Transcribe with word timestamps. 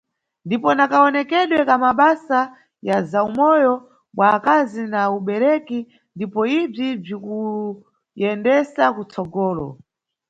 Ndipo 0.45 0.69
na 0.77 0.85
kawonekedwe 0.91 1.59
ka 1.67 1.75
mabasa 1.83 2.39
ya 2.87 2.97
zawumoyo 3.09 3.73
bwa 4.15 4.27
akazi 4.37 4.83
na 4.93 5.01
ubereki 5.17 5.79
ndipo 6.15 6.39
ibzi 6.59 6.87
bzikuyendesa 7.01 8.83
kutsogolo. 8.95 9.67